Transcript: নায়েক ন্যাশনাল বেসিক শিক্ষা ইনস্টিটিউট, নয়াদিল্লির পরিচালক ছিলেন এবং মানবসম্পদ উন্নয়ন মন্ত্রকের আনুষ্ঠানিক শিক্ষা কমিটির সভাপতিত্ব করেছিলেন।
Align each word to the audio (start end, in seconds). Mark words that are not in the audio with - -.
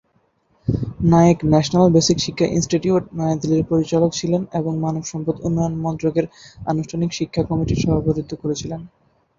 নায়েক 1.11 1.39
ন্যাশনাল 1.51 1.87
বেসিক 1.95 2.17
শিক্ষা 2.19 2.47
ইনস্টিটিউট, 2.49 3.03
নয়াদিল্লির 3.17 3.69
পরিচালক 3.71 4.11
ছিলেন 4.19 4.41
এবং 4.59 4.73
মানবসম্পদ 4.85 5.35
উন্নয়ন 5.47 5.73
মন্ত্রকের 5.85 6.25
আনুষ্ঠানিক 6.67 7.09
শিক্ষা 7.19 7.41
কমিটির 7.49 7.81
সভাপতিত্ব 7.83 8.31
করেছিলেন। 8.43 8.81